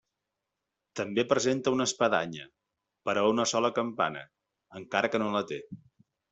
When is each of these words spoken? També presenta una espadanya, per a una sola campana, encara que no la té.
També 0.99 1.25
presenta 1.33 1.73
una 1.75 1.87
espadanya, 1.89 2.47
per 3.09 3.15
a 3.23 3.27
una 3.35 3.47
sola 3.53 3.73
campana, 3.79 4.27
encara 4.83 5.15
que 5.15 5.25
no 5.25 5.33
la 5.39 5.47
té. 5.55 5.65